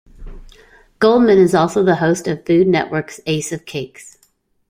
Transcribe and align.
Goldman 0.97 1.37
is 1.37 1.53
also 1.53 1.83
the 1.83 1.97
host 1.97 2.27
of 2.27 2.43
Food 2.43 2.65
Network's 2.67 3.21
Ace 3.27 3.51
of 3.51 3.65
Cakes. 3.67 4.17